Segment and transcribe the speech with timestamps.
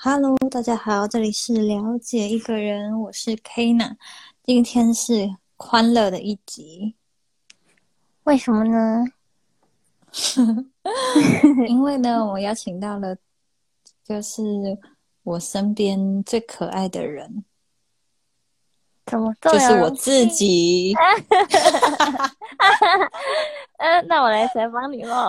[0.00, 3.96] Hello，大家好，这里是了解一个人，我是 Kina，
[4.44, 6.94] 今天是欢乐的一集，
[8.22, 9.04] 为什么呢？
[11.66, 13.16] 因为呢，我邀请到了，
[14.04, 14.40] 就是
[15.24, 17.44] 我身边最可爱的人，
[19.04, 19.34] 怎么？
[19.42, 20.94] 就是我自己。
[23.78, 25.26] 嗯， 那我来采访你喽。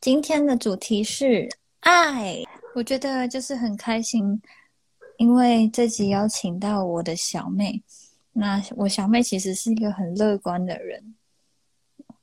[0.00, 1.48] 今天的主题是
[1.80, 2.42] 爱，
[2.74, 4.40] 我觉得就是很开心，
[5.16, 7.82] 因为这集邀请到我的小妹。
[8.32, 11.14] 那我小妹其实是一个很乐观的人，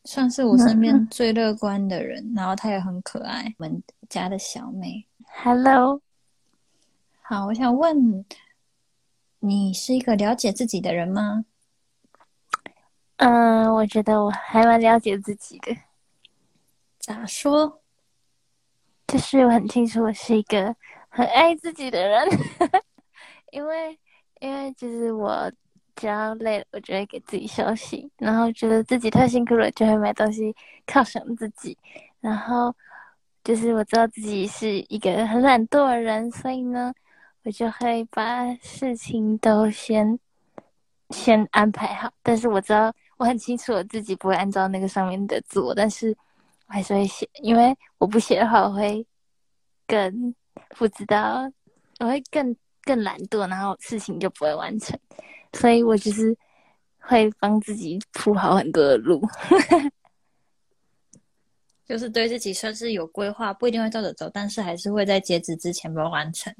[0.05, 2.31] 算是我身边 最乐观的人。
[2.35, 5.05] 然后她也很可爱，我们家的小妹。
[5.43, 6.01] Hello，
[7.21, 8.25] 好，我想问，
[9.39, 11.45] 你是一个了解自己的人吗？
[13.17, 15.75] 嗯，我觉得我还蛮了解自己的，
[17.09, 17.81] 咋说？
[19.07, 20.75] 就是我很清楚我是一个
[21.09, 22.27] 很爱自己的人，
[23.51, 23.97] 因为
[24.39, 25.51] 因为就是我
[25.95, 31.75] 只要累了，我就会给自己休息，然后觉得自己太辛苦了，就会买东西犒赏自己，
[32.21, 32.71] 然后
[33.43, 36.93] 就是我知道自己是一个很懒惰的人，所以呢，
[37.43, 40.19] 我就会把事情都先
[41.09, 46.15] 先安排好，但是我知道我很清楚我自己不会按照那个上面的做，但是
[46.69, 49.05] 我还是会写，因为我不写的话，我会
[49.87, 50.33] 更
[50.69, 51.51] 不知道，
[51.99, 54.97] 我会更更懒惰，然后事情就不会完成，
[55.53, 56.37] 所以我就是
[56.99, 59.19] 会帮自己铺好很多的路。
[61.87, 66.55] 就是对自己算是有规划，不一定会照着走，但是还是会在截止之前把它完成。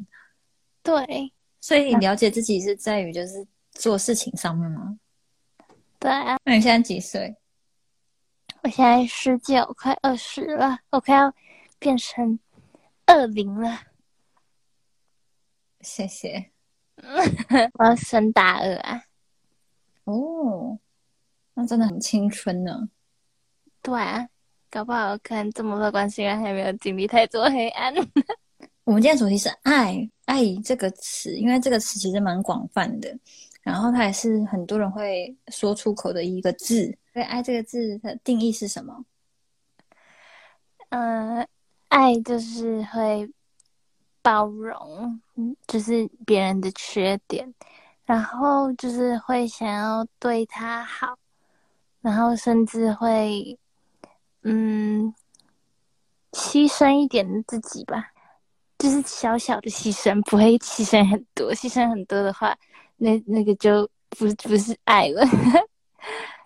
[0.81, 1.31] 对
[1.61, 4.97] 所以你了解自己是在于就是做事情上面吗？
[5.99, 7.35] 对啊，那你现在几岁？
[8.61, 11.33] 我现在十九，快二十了，我快要
[11.79, 12.37] 变成
[13.05, 13.79] 二零了，
[15.79, 16.51] 谢谢。
[17.75, 19.01] 我要升大二啊。
[20.03, 20.77] 哦，
[21.53, 22.89] 那真的很青春呢。
[23.81, 24.27] 对啊，
[24.69, 27.93] 搞不好可能这么乐观，是因为还没有经历太多黑暗。
[28.83, 33.17] 我们今天主题是爱，爱这个词，因为这个词其实蛮广泛的，
[33.61, 36.93] 然后它也是很多人会说出口的一个字。
[37.13, 39.05] 对，爱这个字的定义是什么？
[40.89, 41.47] 嗯，
[41.87, 43.29] 爱就是会
[44.21, 45.21] 包容，
[45.67, 47.53] 就是别人的缺点，
[48.05, 51.17] 然后就是会想要对他好，
[52.01, 53.57] 然后甚至会，
[54.43, 55.13] 嗯，
[56.31, 58.11] 牺牲一点自己吧，
[58.77, 62.57] 就是小小的牺牲，不会牺牲很多，牺牲很多的话，
[62.97, 65.23] 那那个就不不是爱了，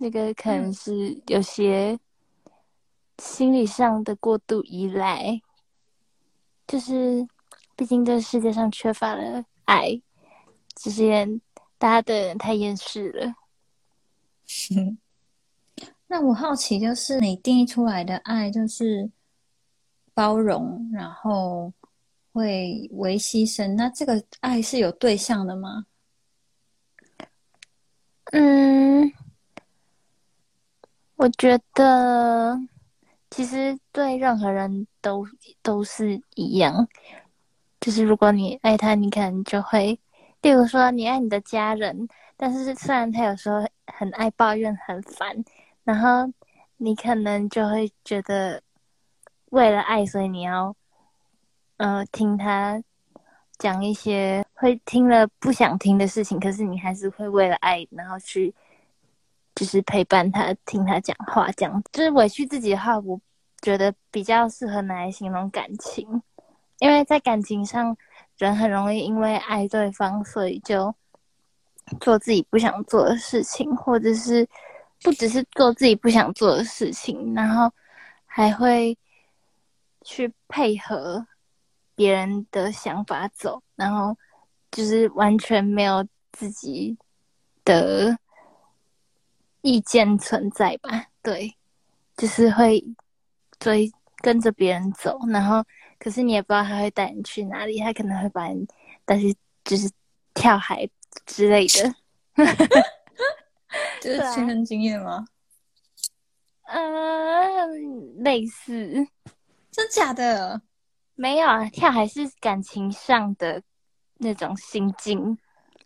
[0.00, 1.96] 那个可能是有些。
[3.22, 5.42] 心理上的过度依赖，
[6.66, 7.28] 就是
[7.76, 10.00] 毕竟这世界上缺乏了爱，
[10.74, 11.28] 这些
[11.76, 13.34] 大家的人太厌世了。
[16.08, 19.10] 那我好奇，就是你定义出来的爱，就是
[20.14, 21.70] 包容，然后
[22.32, 23.74] 会为牺牲。
[23.74, 25.84] 那这个爱是有对象的吗？
[28.32, 29.12] 嗯，
[31.20, 32.58] 我觉得
[33.28, 35.26] 其实对任何人都
[35.62, 36.88] 都是一样，
[37.78, 40.00] 就是如果你爱他，你可能就会，
[40.40, 45.44] 例如说你爱你的家人，但是虽然他有时候很爱抱怨、很烦，
[45.84, 46.32] 然后
[46.78, 48.62] 你可能就会觉得
[49.50, 50.74] 为了爱，所以你要，
[51.76, 52.82] 呃，听他
[53.58, 58.54] 讲一些会听了不想听的事情，可是你还是会为了爱，然后去
[59.60, 63.20] 就是陪伴他，听他讲话，这样就是委屈自己的话，我
[63.60, 66.22] 觉得比较适合拿来形容感情，
[66.78, 67.94] 因为在感情上，
[68.38, 70.94] 人很容易因为爱对方，所以就
[72.00, 74.48] 做自己不想做的事情，或者是
[75.02, 77.70] 不只是做自己不想做的事情，然后
[78.24, 78.96] 还会
[80.00, 81.26] 去配合
[81.94, 84.16] 别人的想法走，然后
[84.70, 86.02] 就是完全没有
[86.32, 86.96] 自己
[87.62, 88.16] 的
[89.62, 91.06] 意见存在吧？
[91.22, 91.54] 对，
[92.16, 92.84] 就是会
[93.58, 95.64] 追跟着别人走，然后
[95.98, 98.66] 可是你也不知道他会带你去哪里，他可能会把你
[99.04, 99.34] 带去
[99.64, 99.90] 就是
[100.34, 100.88] 跳海
[101.26, 101.94] 之类的。
[104.00, 105.26] 就是亲身经验吗？
[106.62, 107.66] 呃，
[108.18, 109.06] 类似，
[109.70, 110.62] 真假的？
[111.14, 113.62] 没有啊，跳海是感情上的
[114.16, 115.36] 那种心境，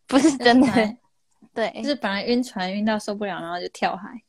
[0.07, 0.97] 不是真的。
[1.55, 4.21] 对，就是本来晕船晕到受不了，然后就跳海。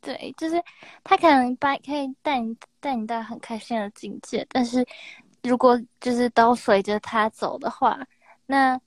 [0.00, 0.60] 对，就是
[1.04, 4.84] 他可能把可以带你带你到很开心的境界，但是
[5.44, 8.04] 如果就是都随着他走的话，
[8.46, 8.80] 那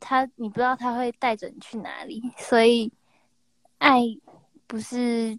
[0.00, 2.20] 他你不知道他会带着你去哪里。
[2.36, 2.92] 所以
[3.78, 4.00] 爱
[4.66, 5.38] 不是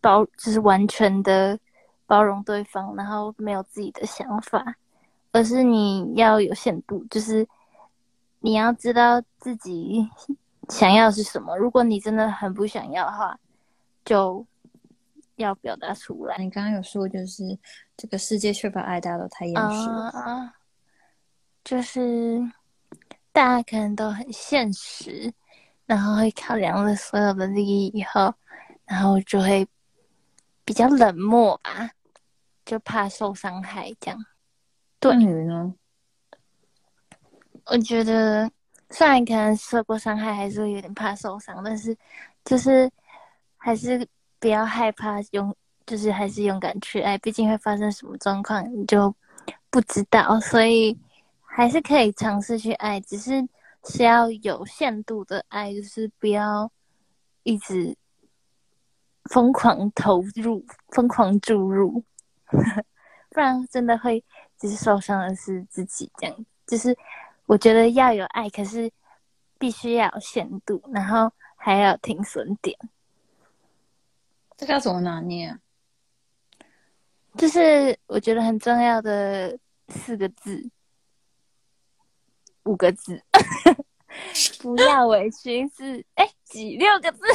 [0.00, 1.56] 包，就是完全的
[2.06, 4.74] 包容对方，然后没有自己的想法，
[5.30, 7.46] 而是你要有限度，就是
[8.40, 10.10] 你要知道自己
[10.68, 11.56] 想要是什么。
[11.56, 13.38] 如果你真的很不想要的话，
[14.04, 14.46] 就
[15.36, 16.36] 要表达出来。
[16.38, 17.58] 你刚刚有说，就是
[17.96, 20.52] 这个世界缺乏爱，大家都太厌世了。
[21.64, 22.40] 就是
[23.32, 25.32] 大家可能都很现实，
[25.86, 28.34] 然后会考量了所有的利益以后，
[28.84, 29.66] 然后就会
[30.64, 31.90] 比较冷漠吧，
[32.64, 34.24] 就怕受伤害这样。
[35.00, 35.74] 对你呢？
[37.66, 38.50] 我觉得
[38.94, 41.94] 虽然可能受过伤害，还是有点怕受伤，但是
[42.44, 42.90] 就是。
[43.56, 44.06] 还是
[44.38, 45.56] 不要害怕，勇
[45.86, 49.16] 就是还是勇敢去爱，毕竟会发生什么状况你就
[49.70, 50.94] 不知道，所以
[51.40, 53.42] 还是可以尝试去爱，只是
[53.84, 56.70] 是要有限度的爱，就是不要
[57.42, 57.96] 一直
[59.30, 62.04] 疯狂投入、疯狂注入，
[63.30, 64.22] 不然真的会
[64.58, 66.12] 只是受伤的是自己。
[66.18, 66.36] 这样
[66.66, 66.94] 就是
[67.46, 68.90] 我觉得要有爱，可是
[69.58, 72.76] 必须要有限度，然后还要停损点。
[74.56, 75.58] 这要怎么拿捏？
[77.36, 79.58] 就是我觉得很重要的
[79.88, 80.70] 四个字，
[82.62, 83.20] 五个字，
[84.62, 87.18] 不要委屈自哎几六个字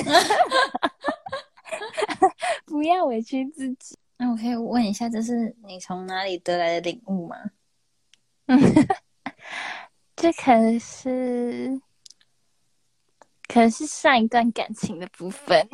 [2.66, 3.98] 不要委屈自己。
[4.16, 7.36] 那我可以问一下，这是你从哪里得来的领悟吗？
[8.48, 8.58] 嗯，
[10.22, 11.80] 这可能是，
[13.48, 15.66] 可能是上一段感情的部分。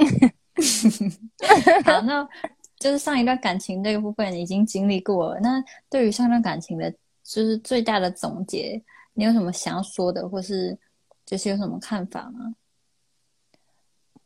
[1.83, 2.29] 好，那
[2.77, 5.39] 就是上一段感情这个部分已经经历过了。
[5.39, 6.91] 那对于上段感情的，
[7.23, 8.79] 就是最大的总结，
[9.15, 10.77] 你有什么想要说的，或是
[11.25, 12.53] 就是有什么看法吗？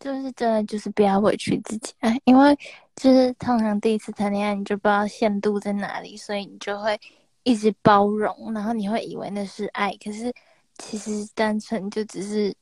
[0.02, 2.58] 就是真的，就是不要委屈自己啊，因为
[2.98, 7.00] 就是通常第一次谈恋爱，你就不知道限度在哪里，所以你就会
[7.44, 10.34] 一直包容，然后你会以为那是爱，可是
[10.78, 12.56] 其实单纯就只是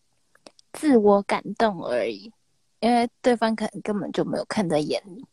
[0.73, 2.31] 自我感动而已。
[2.79, 5.25] 因为对方可能根本就没有看在眼里。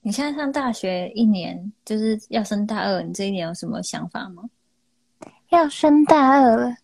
[0.00, 4.42] 你现在上大学一年，就是要升大二，你这一年有什么想法吗？
[5.50, 6.76] 要升大二了，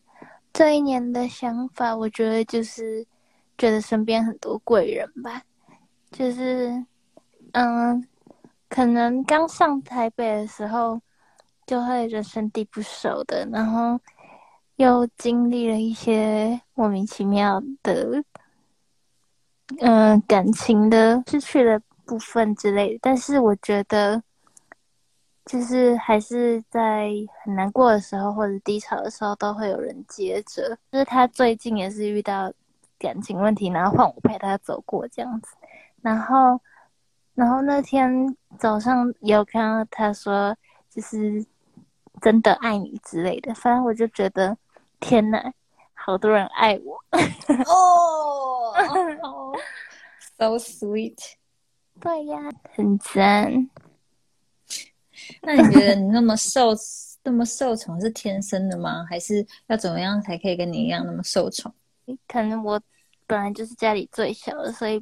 [0.53, 3.05] 这一年的想法，我觉得就是
[3.59, 5.43] 觉得身边很多贵人吧，
[6.13, 6.87] 就是
[7.53, 8.07] 嗯，
[8.69, 11.01] 可能刚上台北的时候，
[11.71, 13.97] 就会人生地不熟的，然后
[14.75, 18.25] 又经历了一些莫名其妙的。
[19.79, 24.21] 嗯，感情的失去的部分之类的，但是我觉得，
[25.45, 27.09] 就是还是在
[27.45, 30.77] 很难过的时候或者低潮的时候，都会有人接着。
[30.91, 32.53] 就是他最近也是遇到
[32.99, 35.55] 感情问题，然后换我陪他走过这样子。
[36.03, 36.61] 然后，
[37.37, 40.53] 然后那天早上有看到他说，
[40.91, 41.47] 就是
[42.21, 43.55] 真的爱你之类的。
[43.55, 44.57] 反正我就觉得，
[45.01, 45.53] 天哪！
[46.03, 46.99] 好多人爱我
[47.67, 48.73] 哦，
[50.39, 51.19] so sweet，
[52.01, 52.39] 对呀，
[52.75, 53.69] 很赞。
[55.43, 56.71] 那你觉得你那么受
[57.23, 59.05] 那么受宠是天生的吗？
[59.11, 61.71] 还是要怎么样才可以跟你一样那么受宠？
[62.27, 62.81] 可能我
[63.27, 64.99] 本来就是家里最小的，所以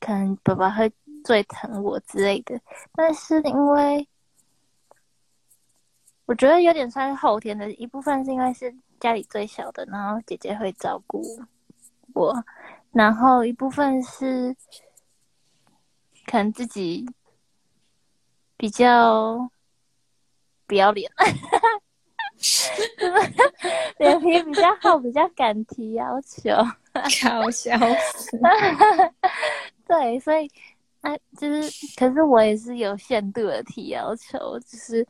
[0.00, 0.90] 可能爸爸会
[1.22, 2.58] 最疼我之类的。
[2.94, 4.08] 但是因为
[6.26, 8.74] 我觉得有点算是后天的一部分，是因为是。
[9.00, 11.20] 家里最小的，然后姐姐会照顾
[12.14, 12.32] 我，
[12.92, 14.54] 然后一部分是
[16.24, 17.04] 可能自己
[18.56, 19.50] 比较
[20.68, 21.10] 不要脸，
[23.98, 26.50] 脸皮比较厚，比较敢提要求，
[26.94, 27.76] 搞笑
[28.14, 28.38] 死。
[29.84, 30.48] 对，所以
[31.00, 35.04] 啊，就是，可是我也是有限度的提要求，就是。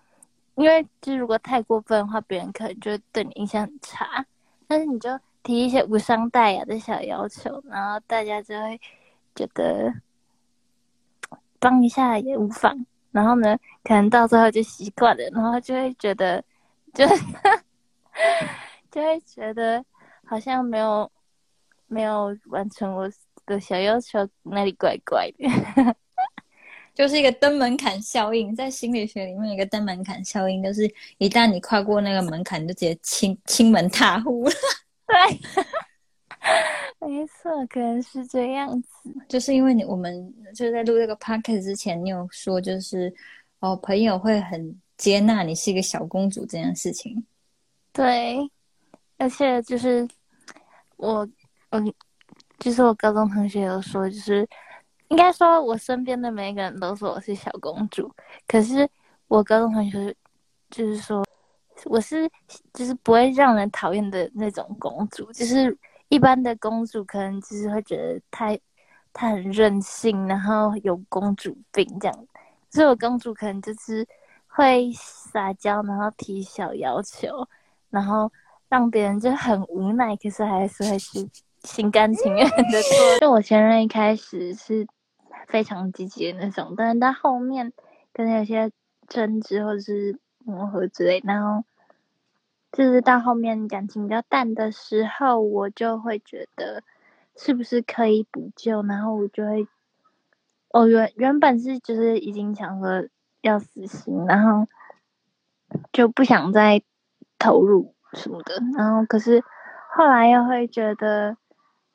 [0.54, 4.24] 因为就如果太过分的话，别人可能就对你印象很差。
[4.66, 5.10] 但是你就
[5.42, 8.80] 提一些无伤大雅的小要求，然后大家就会
[9.34, 9.92] 觉得
[11.58, 12.86] 帮一下也无妨。
[13.10, 16.42] 然后呢，可能到最后就习惯了，然后就会觉得，
[16.94, 17.06] 就
[18.90, 19.84] 就会觉得
[20.24, 21.10] 好像没有
[21.88, 23.10] 没有完成我
[23.44, 25.96] 的小要求，那里怪怪的。
[26.94, 30.82] 就是一个登门槛效应，在心理学里面，一个登门槛效应就是
[31.16, 34.52] 一旦你跨过那个门槛，你就直接亲亲门踏户了。
[35.08, 35.40] 对，
[37.08, 38.88] 没错，可能是这样子。
[39.26, 43.10] 就是因为你我们就是在录这个 podcast 之前，你有说就是
[43.60, 47.24] 哦，朋友会很接纳你是一个小公主这件事情。
[47.92, 48.38] 对，
[49.16, 50.06] 而且就是
[50.96, 51.26] 我，
[51.70, 51.94] 嗯，
[52.58, 54.46] 就是我高中同学有说，就是。
[55.12, 58.10] 应该说，我身边的每一个人都说我是小公主。
[58.48, 58.88] 可是
[59.28, 60.14] 我高中同学
[60.70, 61.22] 就是说，
[61.84, 62.26] 我是
[62.72, 65.30] 就是不会让人讨厌的那种公主。
[65.32, 65.76] 就是
[66.08, 68.58] 一般的公主可能就是会觉得太
[69.12, 72.26] 她很任性，然后有公主病这样。
[72.70, 74.08] 所以我公主可能就是
[74.46, 77.46] 会撒娇，然后提小要求，
[77.90, 78.32] 然后
[78.70, 81.28] 让别人就很无奈，可是还是会去
[81.64, 83.18] 心甘情愿的做。
[83.20, 84.88] 就我前任一开始是。
[85.52, 87.74] 非常积极的那种，但是到后面
[88.14, 88.72] 跟有些
[89.06, 91.62] 争执或者是磨合之类，然后
[92.72, 96.82] 就是到后面感情比较淡的时候，我就会觉得
[97.36, 99.68] 是不是可以补救，然后我就会，
[100.70, 103.06] 哦原原本是就是已经想说
[103.42, 104.66] 要死心，然后
[105.92, 106.82] 就不想再
[107.38, 109.44] 投入什么的，然后可是
[109.90, 111.36] 后来又会觉得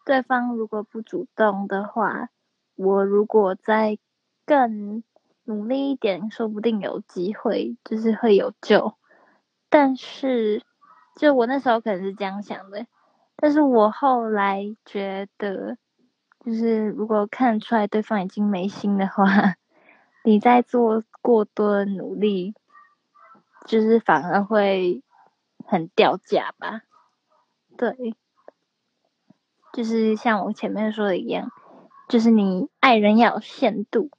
[0.06, 2.30] 对方如果不主动的话。
[2.78, 3.98] 我如果再
[4.46, 5.04] 更
[5.44, 8.94] 努力一点，说不定有机会，就是会有救。
[9.70, 10.64] 但是，
[11.16, 12.86] 就我那时候可能是这样想的，
[13.36, 15.78] 但是我后来觉得，
[16.46, 19.56] 就是如果看出来对方已经没心的话，
[20.24, 22.54] 你再做过多的努力，
[23.66, 25.02] 就是反而会
[25.66, 26.84] 很掉价吧？
[27.76, 28.16] 对，
[29.74, 31.52] 就是像我前面说的一样。
[32.08, 34.10] 就是你爱人要有限度，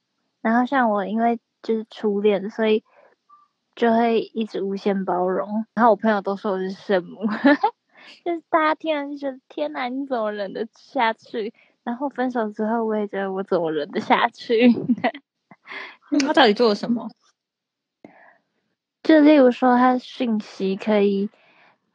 [0.42, 2.84] 然后像我，因为就是初恋，所以
[3.74, 5.64] 就会一直无限包容。
[5.72, 7.20] 然后我朋友都说我是圣母，
[8.24, 11.54] 就是大家听了就觉得天哪，你怎么忍得下去？
[11.82, 14.70] 然后分手之后，我也觉得我怎么忍得下去？
[16.20, 17.08] 他到底做了什么？
[19.02, 21.30] 就例如说，他讯息可以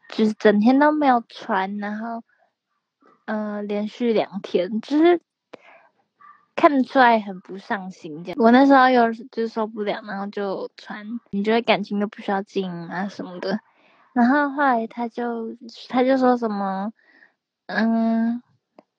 [0.10, 2.24] 就是整天都没有传，然后
[3.26, 5.22] 嗯，连续两天就是。
[6.56, 8.38] 看出来很不上心，这样。
[8.40, 13.60] 我那时候有就受不了，然后就传，你觉得感情都不需要经营啊什么的。
[14.14, 15.58] 然后后来他就
[15.90, 16.94] 他就说什么，
[17.66, 18.42] 嗯，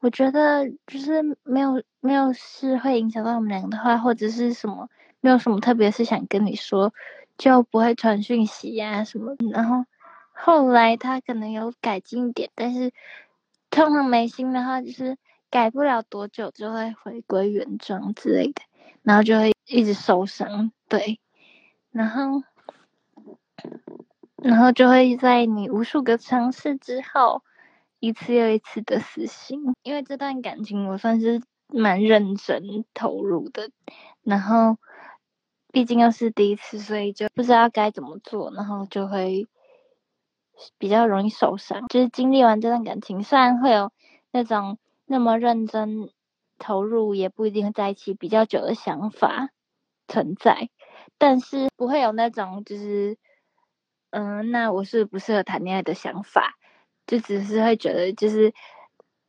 [0.00, 4.88] 我觉得就是没有没有事会影响到我们两个的话，或者是什么
[5.20, 6.92] 没有什么特别是想跟你说，
[7.38, 9.37] 就不会传讯息呀什么。
[9.52, 9.84] 然后
[10.32, 12.92] 后来他可能有改进一点，但是
[13.70, 15.16] 通常没心的话就是。
[15.54, 18.61] 改不了多久就会回归原状之类的，
[19.04, 21.20] 然后就会一直受伤，对，
[21.92, 22.42] 然后，
[24.42, 27.44] 然后就会在你无数个尝试之后，
[28.00, 29.76] 一次又一次的死心。
[29.84, 33.70] 因为这段感情我算是蛮认真投入的，
[34.25, 34.76] 然后
[35.70, 39.46] 毕竟又是第一次，所以就不知道该怎么做，然后就会
[40.78, 41.87] 比较容易受伤。
[41.87, 43.92] 就是经历完这段感情，虽然会有
[44.32, 44.78] 那种。
[45.06, 46.11] 那么认真
[46.58, 49.50] 投入也不一定在一起比较久的想法
[50.08, 50.70] 存在，
[51.18, 53.18] 但是不会有那种就是，
[54.11, 56.56] 嗯，那我是不适合谈恋爱的想法，
[57.06, 58.54] 就只是会觉得就是，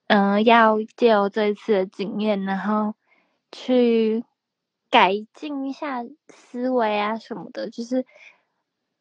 [0.07, 2.93] 嗯，要借由这一次的经验，然后
[3.51, 4.23] 去
[4.89, 8.05] 改进一下思维啊什么的，就是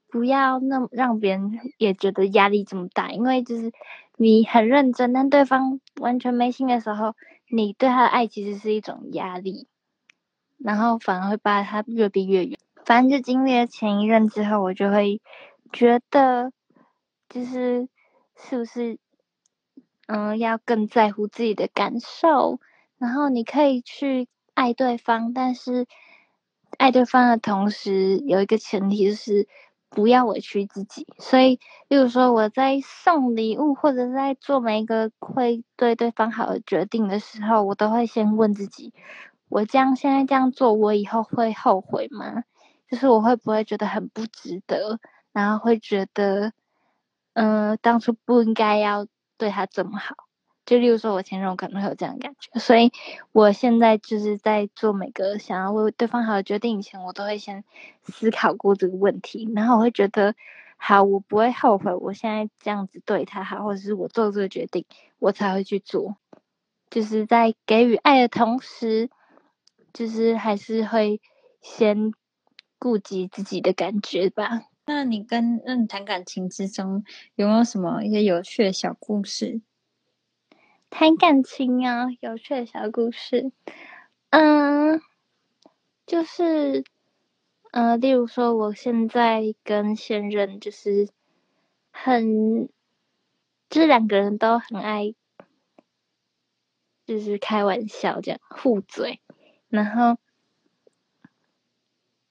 [0.09, 3.73] 不要那么让别人也觉得压力这么大，因为就是。
[4.17, 7.15] 你很认真，但对方完全没心的时候，
[7.51, 9.67] 你对他的爱其实是一种压力，
[10.59, 12.59] 然后反而会把他越逼越远。
[12.85, 15.21] 反正就经历了前一任之后，我就会
[15.73, 16.53] 觉得，
[17.29, 17.89] 就是
[18.37, 18.99] 是不是，
[20.07, 22.61] 嗯，要更在乎自己的感受，
[22.99, 25.87] 然后你可以去爱对方，但是
[26.79, 29.49] 爱对方的同时，有一个前提就是。
[29.95, 38.93] 不要委屈自己，所以，例如说我在送礼物或者在做每一个会对对方好的决定的时候，我都会先问自己：
[39.49, 42.43] 我这样现在这样做，我以后会后悔吗？
[42.91, 44.99] 就是我会不会觉得很不值得，
[45.33, 46.53] 然后会觉得，
[47.35, 49.07] 嗯，当初不应该要
[49.39, 50.24] 对他这么好。
[50.67, 52.91] 就例如说，我前任我可能会有这样的感觉，所以
[53.33, 57.65] 我现在就是在做每个想要为对方好的决定以前，我都会先
[58.05, 60.35] 思考过这个问题，然后我会觉得，
[60.77, 64.87] 好，我不会后悔，我现在这样子对他好，或者是我做这个决定，
[65.19, 66.17] 我才会去做，
[66.91, 69.11] 就是在给予爱的同时，
[69.93, 71.21] 就是还是会
[71.61, 72.13] 先
[72.79, 74.63] 顾及自己的感觉吧。
[74.87, 77.05] 那你跟嗯谈感情之中
[77.35, 79.61] 有没有什么一些有趣的小故事？
[80.97, 83.51] 谈感情啊，有趣的小故事，
[84.31, 85.03] 嗯，
[86.07, 86.85] 就是，
[87.73, 91.09] 呃，例如说，我现在跟现任就是
[91.91, 92.69] 很，
[93.69, 95.17] 就是两个人都很爱，
[97.05, 99.21] 就是开玩笑这样互嘴，
[99.69, 100.17] 然后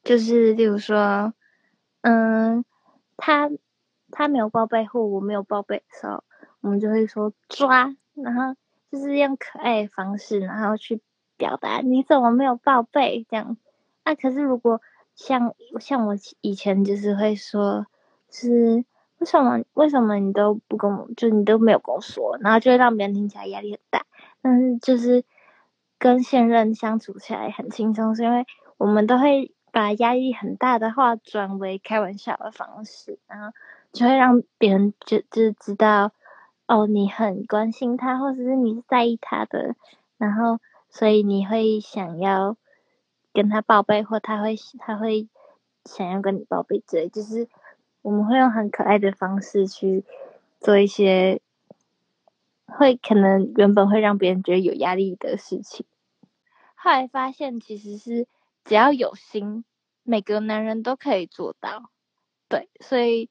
[0.06, 1.34] 就是例如说，
[2.00, 2.64] 嗯，
[3.18, 3.52] 他
[4.10, 6.24] 他没有报备或我没有报备的时候，
[6.62, 7.94] 我们就会说抓。
[8.16, 8.56] 然后
[8.92, 11.02] 就是用可爱的方式，然后去
[11.38, 13.58] 表达你怎么没有报备这样
[14.04, 14.16] 啊？
[14.16, 14.82] 可是如果
[15.16, 17.88] 像像我以前就是会说，
[18.30, 18.86] 是
[19.18, 24.06] 为什么为什么你都不跟我，就你都没有跟我说，然后就会让别人听起来压力很大。
[24.42, 25.24] 但是就是
[25.98, 28.46] 跟现任相处起来很轻松，是因为
[28.78, 33.56] 我们都会把压力很大的话转为开玩笑的方式，然后
[33.92, 36.12] 就会让别人就就知道。
[36.66, 39.76] 哦，你很关心他，或者是你是在意他的，
[40.18, 42.56] 然后所以你会想要
[43.34, 45.28] 跟他报备，或他会他会
[45.84, 47.50] 想要跟你报备之类，就是
[48.02, 50.06] 我们会用很可爱的方式去
[50.62, 51.42] 做一些
[52.66, 55.86] 会可能原本会让别人觉得有压力的事情，
[56.76, 58.26] 后来发现其实是
[58.64, 59.66] 只要有心，
[60.04, 61.90] 每个男人都可以做到，
[62.48, 63.30] 对，所以。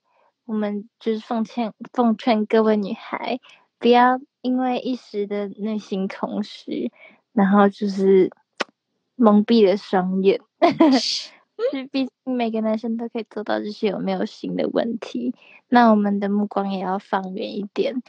[0.52, 3.40] 我们就是奉劝奉劝各位女孩，
[3.78, 6.92] 不要因为一时的内心空虚，
[7.32, 8.30] 然后就是
[9.16, 10.42] 蒙蔽了双眼。
[11.00, 15.34] 是，毕竟每个男生都可以做到，就是有没有心的问题。
[15.68, 18.02] 那我们的目光也要放远一点，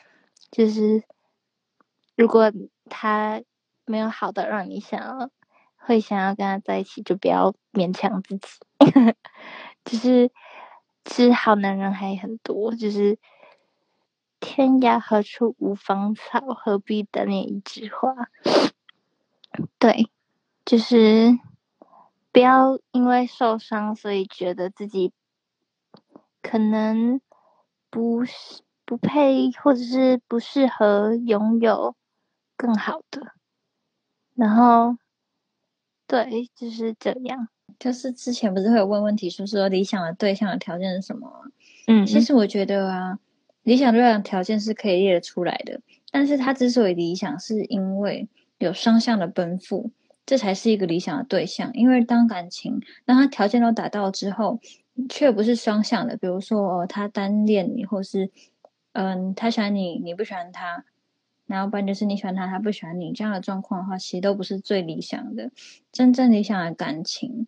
[0.52, 1.02] 就是
[2.18, 2.52] 如果
[2.90, 3.42] 他
[3.86, 5.30] 没有好的让你想要
[5.78, 8.50] 会想要跟他在一起，就不要勉强自己。
[9.86, 10.30] 就是。
[11.06, 13.18] 其实好男人还很多，就是
[14.40, 18.16] 天涯何处无芳草，何必单恋一枝花。
[19.78, 20.10] 对，
[20.66, 21.38] 就是
[22.32, 25.12] 不要因为受伤，所以觉得自己
[26.42, 27.22] 可能
[27.90, 31.96] 不是不配，或者是不适合拥有
[32.56, 33.34] 更好的。
[34.36, 34.98] 然后，
[36.08, 37.50] 对，就是这样。
[37.80, 41.30] 就是之前不是会有问问题，说说理想的对象的条件是什么？
[41.88, 43.20] 嗯，其实我觉得啊，
[43.64, 45.82] 理想对象条件是可以列得出来的，
[46.12, 49.92] 但是他之所以理想，是因为有双向的奔赴，
[50.26, 51.72] 这才是一个理想的对象。
[51.74, 54.60] 因为当感情当他条件都达到之后，
[55.10, 58.32] 却不是双向的，比如说哦，他单恋你，或是
[58.94, 60.86] 嗯，他喜欢你，你不喜欢他。
[61.46, 65.52] 然后不然就是你喜欢他，他不喜欢你这样的状况的话，其实都不是最理想的。
[65.92, 67.48] 真正理想的感情，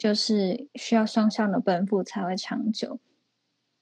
[0.00, 2.98] 就是需要双向的奔赴才会长久。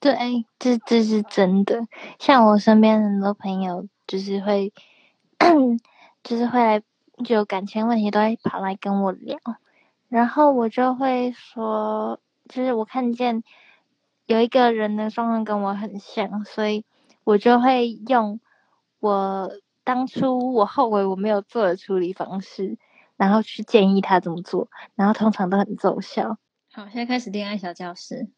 [0.01, 1.87] 对，这这是真的。
[2.19, 4.73] 像我身边很多朋友，就是会，
[6.21, 6.83] 就是会来
[7.23, 9.39] 就感情问题，都会跑来跟我聊，
[10.09, 13.43] 然后我就会说，就是我看见
[14.25, 16.83] 有一个人的状况跟我很像，所以
[17.23, 18.41] 我就会用。
[19.01, 19.49] 我
[19.85, 22.77] 当初我后悔我没有做的处理方式，
[23.19, 26.37] 然后去建议他怎么做，然后通常都很奏效。
[26.71, 28.29] 好，现在开始恋爱小教室。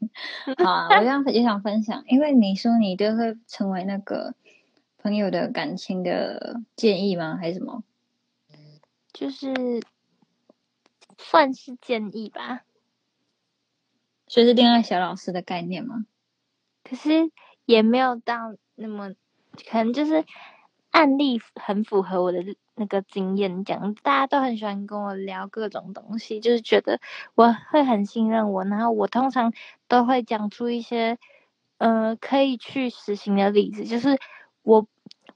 [0.64, 4.34] 好啊，我这样也想分享，因为你说你都会成为那个
[4.96, 7.36] 朋友的感情的建议吗？
[7.36, 7.84] 还是什么？
[9.12, 9.82] 就是
[11.18, 12.62] 算是建议吧。
[14.26, 16.06] 所以是恋爱小老师的概念吗？
[16.82, 17.30] 可是
[17.66, 19.12] 也没有到那么。
[19.68, 20.24] 可能就是
[20.90, 27.00] 案例很符合我的那个经验，讲大家都很喜欢跟我聊各种东西，就是觉得
[27.34, 29.52] 我会很信任我，然后我通常
[29.86, 31.18] 都会讲出一些
[31.78, 34.18] 呃可以去实行的例子，就是
[34.62, 34.86] 我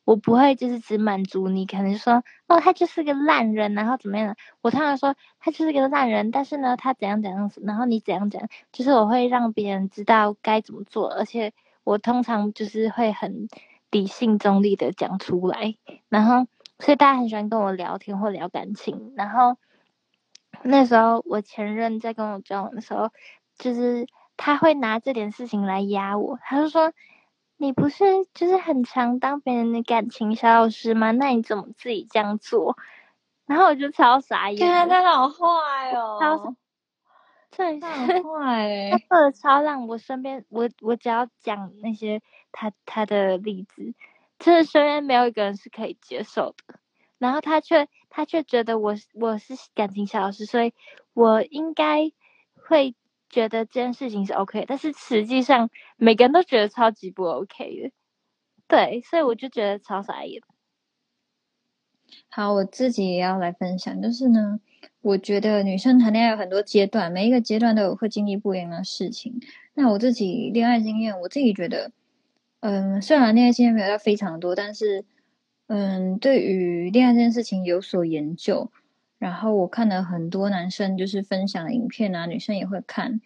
[0.05, 4.37] 我不会就是只满足你，可能说哦他就是个烂人，然后怎么样？
[4.61, 11.53] 我通常说他就是个烂人，但是呢他怎样怎样，然后你怎样怎样，就是我会让别人知道该怎么做，而且
[11.85, 13.49] 我通常就是会很。
[13.95, 15.77] 理性中立的讲出来，
[16.09, 16.49] 然后
[16.81, 19.13] 所以大家很喜欢跟我聊天或聊感情。
[19.17, 19.57] 然后
[20.65, 23.11] 那时候我前任在跟我交往的时候，
[23.57, 26.93] 就是他会拿这点事情来压我，他就说
[27.57, 28.05] ：“你不是
[28.35, 31.13] 就是很常当别人的感情小老师吗？
[31.13, 32.77] 那你怎么自己这样做？
[33.47, 36.57] 然后我就超傻眼，看他好坏哦，
[37.57, 37.89] 对，好
[38.33, 42.21] 坏， 他做的超让我身边，我我只要讲那些
[42.55, 43.93] 他他的例子，
[44.39, 46.79] 就是身边没有一个人是可以接受的。
[47.19, 50.73] 然后他却他却觉得我我是感情小老师，所以
[51.13, 52.13] 我应该
[52.55, 52.95] 会
[53.29, 57.91] 觉得这件事情是 OK，但是实际上每个人都觉得超级不 OK 的，
[58.69, 60.43] 对，所以我就觉得超傻眼。
[62.29, 64.61] 好，我自己也要来分享，就是呢，
[65.01, 69.41] 我觉得女生谈恋爱有很多阶段，每一个阶段都有会经历不一样的事情。
[69.73, 71.91] 那我自己恋爱经验，我自己觉得，
[72.67, 75.05] 嗯，虽然恋爱经验没有到非常多，但是，
[75.67, 78.73] 嗯，对于恋爱这件事情有所研究。
[79.19, 83.21] 然后我看了很多男生就是分享的影片啊，女生也会看。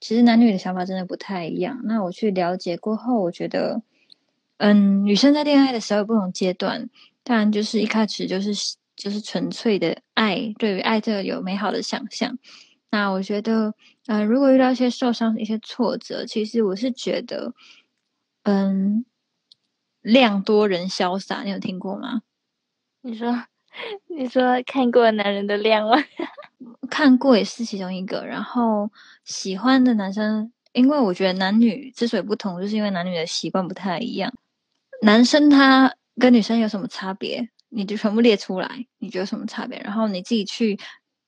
[0.00, 1.82] 其实男女的想法真的不太一样。
[1.84, 3.82] 那我去了解过后，我觉得，
[4.56, 6.88] 嗯，女生在恋爱的时候有不同阶段。
[7.22, 8.54] 当然，就是一开始就是
[8.96, 12.38] 就是纯粹的爱，对于爱这个有美好的想象。
[12.90, 13.74] 那我觉得，
[14.06, 17.52] 呃，如果遇到一些受伤、一些挫折，其实我是觉得，
[18.50, 19.04] 嗯，
[20.00, 22.22] 量多人潇洒，你有听过吗？
[23.02, 23.44] 你说，
[24.06, 25.96] 你说看过男人的量吗？
[26.88, 28.24] 看过也是其中一个。
[28.24, 28.90] 然后
[29.24, 34.32] 喜欢的男生，因为我觉得男女之所以不同，就是因为男女的习惯不太一样。
[35.02, 35.94] 男生他。
[36.20, 37.48] 跟女生有什么差别？
[37.68, 39.78] 你就全部列出来，你觉得什么差别？
[39.84, 40.76] 然后你自己去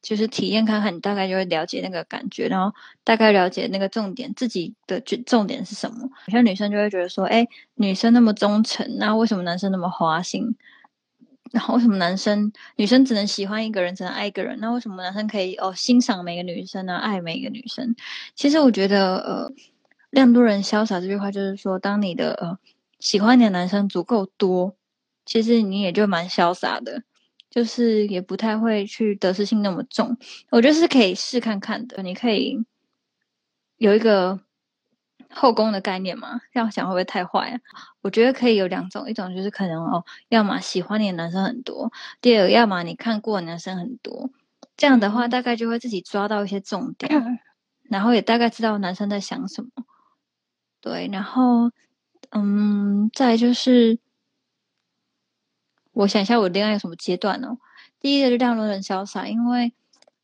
[0.03, 6.09] 就是体验看看，你大概就会了解那个感觉，然后大概了解那个重点，自己的重重点是什么？
[6.27, 10.57] 有些女生就会觉得说，哎，女生那么忠诚，那为什么男生那么花心？
[11.53, 14.59] 然后为什么男生女生只能喜欢一个人，只能爱一个人？
[14.61, 17.95] 那为什么男生可以哦欣赏每个女生呢，爱每个女生？
[18.35, 19.53] 其实我觉得，呃，
[20.11, 22.59] 量多人潇洒这句话就是说，当你的呃
[23.01, 24.77] 喜欢你的男生足够多。
[25.27, 27.03] 其实你也就蛮潇洒的，
[27.51, 30.17] 就是也不太会去得失心那么重。
[30.51, 32.03] 我觉得是可以试看看的。
[32.03, 32.65] 你可以
[33.77, 34.41] 有一个
[35.31, 36.41] 后宫的概念嘛？
[36.53, 37.61] 这样想会不会太坏啊？
[38.03, 44.31] 我觉得可以有两种，一种就是可能哦，要么喜欢你的男生很多，第二，要么你看过男生很多。
[44.77, 47.41] 这样的话，大概就会自己抓到一些重点，
[47.91, 49.71] 然后也大概知道男生在想什么。
[50.81, 51.71] 对，然后
[52.31, 53.99] 嗯，再就是。
[55.93, 57.59] 我想一下，我恋爱有什么阶段呢？
[57.99, 59.73] 第一个就亮多人潇洒，因为，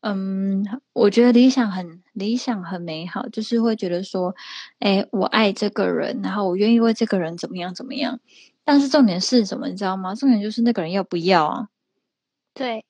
[0.01, 4.33] 嗯，我觉得理想很理想很美好，就是会觉得说，
[4.79, 8.19] 哎，我爱这个人，然后我愿意为这个人怎么样怎么样。
[8.63, 10.15] 但是重点是什么，你知道吗？
[10.15, 11.69] 重点就是那个人要不要啊？
[12.53, 12.85] 对，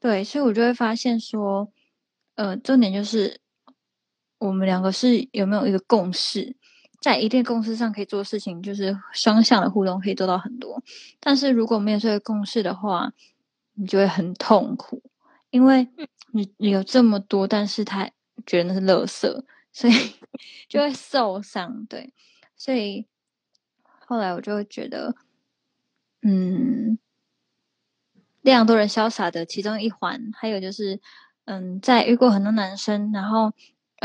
[0.00, 1.70] 对，所以我就会发现说，
[2.34, 3.40] 呃，重点就是
[4.38, 6.56] 我们两个是有没有一个共识。
[7.00, 10.82] 在一定共识上可以做事情，就是双向的互动可以做到很多。
[11.20, 13.12] 但是如果没有这个共识的话，
[13.74, 15.02] 你就会很痛苦，
[15.50, 15.88] 因为
[16.32, 18.10] 你你有这么多，但是他
[18.46, 19.92] 觉得那是垃圾，所以
[20.68, 21.84] 就会受伤。
[21.86, 22.12] 对，
[22.56, 23.06] 所以
[24.06, 25.14] 后来我就会觉得，
[26.22, 26.98] 嗯，
[28.40, 31.00] 量多人潇洒的其中一环，还有就是，
[31.44, 33.52] 嗯，在遇过很多男生，然后。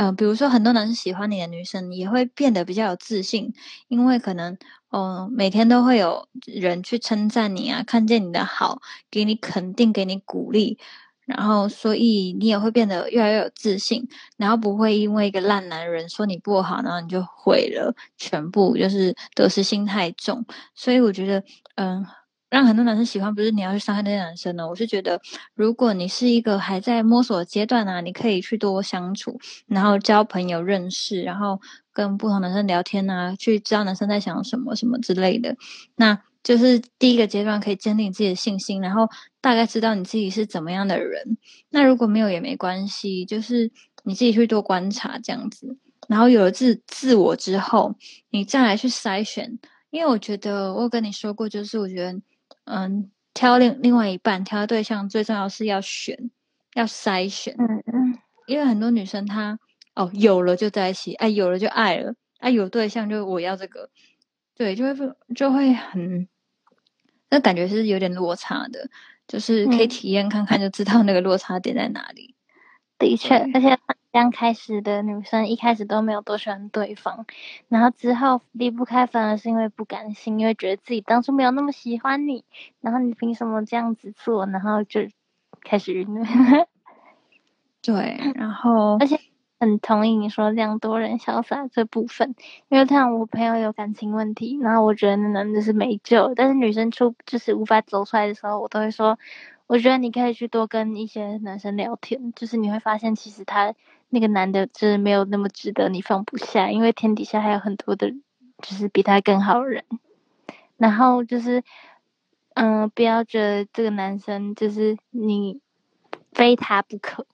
[0.02, 3.54] 呃，比如说很多男生喜欢你的女生，也会变得比较有自信，
[3.88, 4.58] 因为可能，
[4.92, 10.80] 嗯，每天都会有人去称赞你啊，看见你的好，给你肯定，给你鼓励，
[11.28, 20.44] 然后所以你也会变得越来越有自信，然后不会因为一个烂男人说你不好，然后你就毁了全部，就是得失心太重。
[20.74, 21.44] 所以我觉得，
[21.76, 22.04] 嗯。
[22.52, 24.68] 让很多男生喜欢，不是你要去伤害那些男生呢？
[24.68, 25.22] 我是觉得，
[25.56, 31.62] 如果你是一个还在摸索阶段啊，你可以去多相处，然后交朋友、认识，然后
[31.94, 35.56] 跟不同男生聊天啊，去知道男生在想什么什么之类的。
[35.96, 39.08] 那就是第一个阶段，可以建立自己的信心，然后
[39.40, 41.38] 大概知道你自己是怎么样的人。
[41.70, 43.72] 那如果没有也没关系，就是
[44.04, 45.78] 你自己去多观察这样子，
[46.10, 47.96] 然后有了自自我之后，
[48.30, 49.58] 你再来去筛选。
[49.90, 52.20] 因为我觉得我跟你说过，就是我觉得。
[52.74, 56.32] 嗯，挑另另外一半，挑对象最重要是要选，
[56.74, 57.54] 要筛选。
[57.58, 59.60] 嗯嗯，因为很多女生她
[59.94, 63.90] 哦有了就在一起，哎有了就爱了，哎有对象就我要这个，
[64.56, 64.96] 对，就会
[65.36, 66.28] 就会很，
[67.30, 68.90] 那感觉是有点落差的，
[69.28, 72.36] 就是可以体验看看就知道那个落差点在哪里。
[73.02, 73.78] 的确，而且
[74.12, 77.26] 刚开始的女生一开始都没有多喜欢对方，
[77.68, 82.46] 然后之后离不开，反而是因为不甘心，因为觉得自己当初没有那么喜欢你，
[82.80, 85.02] 然后你凭什么这样子做，然后就
[85.64, 86.08] 开始晕。
[87.82, 89.20] 对，然后而且
[89.60, 92.36] 很同意你说这样多人潇洒这部分，
[92.70, 99.18] 因为像我朋友有感情问题，然后我觉得那男的是没救，但是女生出就是无法走出来的时候，我都会说，
[99.72, 103.74] 我觉得你可以去多跟一些男生聊天，就是你会发现其实他
[104.10, 108.12] 那个男的就是没有那么值得你放不下，因为天底下还有很多的，
[108.62, 109.86] 就是比他更好人，
[110.76, 111.64] 然后就是。
[112.54, 115.62] 嗯，不要觉得这个男生就是你
[116.34, 117.26] 非他不可，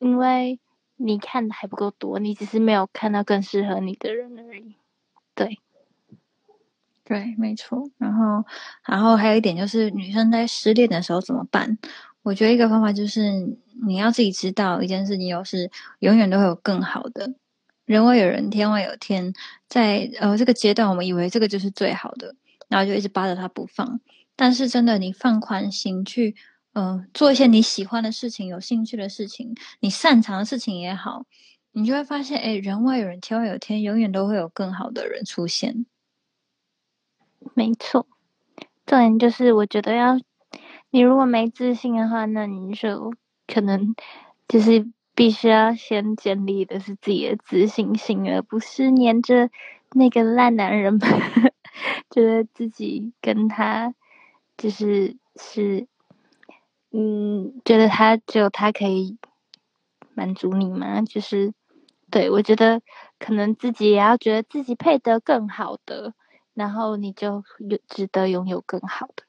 [0.00, 0.58] 因为
[0.96, 4.74] 你看的还不够多，你只是没有看到更适合你的人而已。
[5.36, 5.60] 对，
[7.04, 7.90] 对，没错。
[7.98, 8.44] 然后，
[8.86, 11.76] 然后还有一点就是，女生在失恋的时候怎么办？
[12.22, 13.32] 我觉得一个方法就是
[13.84, 17.34] 你要自己知道一件事情，就是永远都会有更好的。
[17.84, 19.32] 人外有人，天外有天。
[19.68, 22.34] 在呃这个阶段，我们以为这个就是最好的，
[22.68, 24.00] 然后就一直扒着他不放。
[24.36, 26.36] 但是真的，你放宽心去，
[26.74, 31.26] 嗯，做一些你喜欢的事情、有兴趣的事情、你擅长的事情也好，
[31.72, 35.84] 你就会发现，哎，人外有人，天外有天，永远都会有更好的人出现。
[37.54, 38.06] 没错，
[38.86, 40.16] 重点就是我觉得要，
[40.90, 43.12] 你如果没自信的话，那你就
[43.46, 43.94] 可能
[44.48, 49.50] 就是必须要先建立的是自己的自信心，而不是黏着
[49.92, 50.98] 那个烂男人，
[52.10, 53.94] 觉得自己跟他。
[54.58, 55.88] 就是是，
[56.92, 59.16] 嗯，觉得他只有他可以
[60.14, 61.02] 满足你吗？
[61.02, 61.52] 就是，
[62.10, 62.80] 对我觉得
[63.18, 66.14] 可能自己也要觉得自己配得更好的，
[66.54, 69.24] 然后你就有值得拥有更好的。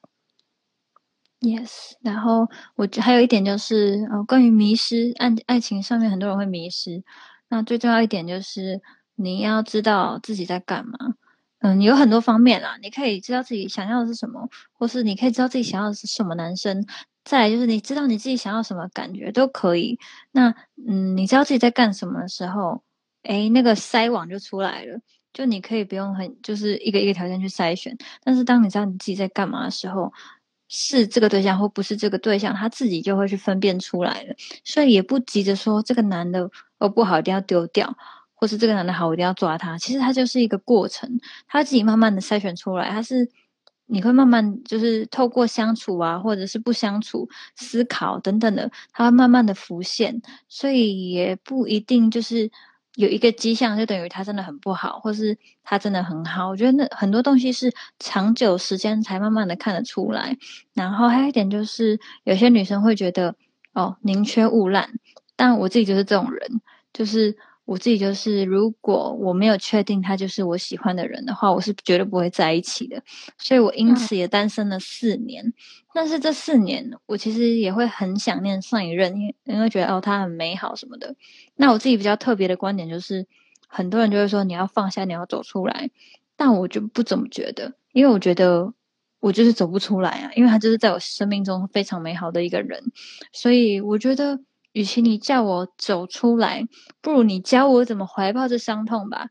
[1.40, 7.02] Yes，然后我还有一点就是，呃，关于迷失爱爱情上面，很多人会迷失。
[7.48, 8.80] 那最重要一点就是
[9.14, 10.96] 你要知道自己在干嘛。
[11.58, 16.86] 嗯，有很多方面啦，你可以知道自己想要的是什么，或是你可以知道自己想要的是什么男生。
[17.24, 19.98] 再来就是你知道你自己想要什么感觉都可以。
[20.32, 20.54] 那
[20.86, 22.82] 嗯，你知道自己在干什么的时候，
[23.22, 25.00] 诶，那个筛网就出来了。
[25.34, 30.10] 就你可以不用很就是一个一个条件去筛选，但是当你知道你自己在干嘛的时候，
[30.68, 34.34] 是这个对象或不是这个对象，他自己就会去分辨出来了。
[34.64, 37.94] 所以也不急着说这个男的哦不好一定要丢掉。
[38.36, 39.78] 或是这个男的好，我一定要抓他。
[39.78, 42.90] 其实他就是一个过程，他自己慢慢的筛选出来。
[42.90, 43.26] 他是
[43.86, 50.20] 你会慢慢就是透过相处啊，或者是不相处、思考等等的，他会慢慢的浮现。
[50.46, 52.50] 所以也不一定就是
[52.96, 56.48] 有一个迹象就等于他真的很不好，或是他真的很好。
[56.48, 60.36] 我觉得那很多东西是长久时间才慢慢的看得出来。
[60.74, 63.34] 然后还有一点就是，有些女生会觉得
[63.72, 64.90] 哦宁缺毋滥，
[65.36, 66.60] 但我自己就是这种人，
[66.92, 67.36] 就是。
[67.66, 73.02] 我自己就是，如果我没有确定他就是我喜欢的人的话，我是绝对不会在一起的。
[73.38, 75.52] 所以我因此也单身了四年。
[75.94, 81.16] 但是这四年，我其实也会很想念上一任，因因为觉得哦他很美好什么的。
[81.56, 83.26] 那我自己比较特别的观点就是，
[83.66, 85.88] 很多人就会说你要放下，你要走出来，
[86.36, 88.74] 但我就不怎么觉得，因为我觉得
[89.20, 92.92] 我就是走不出来啊，因为他就是在我生命中非常美好的一个人，
[93.32, 94.40] 所以我觉得。
[94.74, 96.64] 与其你叫我走出来，
[97.00, 99.28] 不如你教我怎么怀抱着伤痛吧。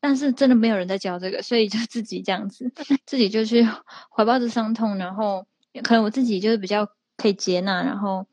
[0.00, 2.70] 但是真的没有人在教这个，所以就自己这样子，
[3.06, 3.66] 自己就去
[4.14, 5.46] 怀抱着伤痛，然后
[5.82, 8.26] 可能我自己就是比较可以接纳，然后，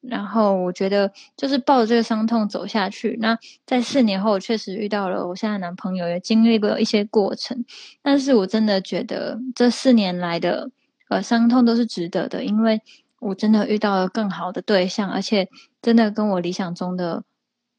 [0.00, 3.16] 然后我觉得就是抱着这个伤痛走下去。
[3.20, 7.64] 那在四年后，我确实遇到了我现在男朋友，也经历过一些过程，
[8.02, 10.70] 但是我真的觉得这四年来的
[11.08, 12.82] 呃伤痛都是值得的，因为。
[13.22, 15.48] 我真的遇到了更好的对象，而且
[15.80, 17.22] 真的跟我理想中的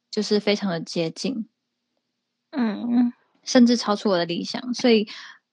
[0.09, 1.47] 就是非常的接近，
[2.51, 3.11] 嗯，
[3.43, 4.73] 甚至超出我的理想。
[4.73, 5.07] 所以，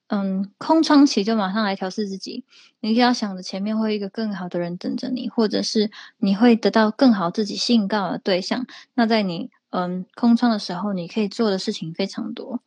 [0.07, 2.45] 嗯，空窗期就马上来调试自己。
[2.79, 8.65] 你就要想着前面会有一个更好的人等着你，或者是你会得到更好自己吸引到的对象。
[8.93, 12.61] 那在你嗯空窗的时候，你可以做的事情非常多。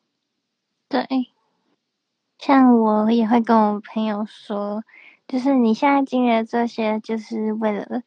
[0.88, 1.06] 对，
[2.38, 4.84] 像我也会跟我朋友说。
[5.34, 8.04] 就是你现在经历的这些，就是为了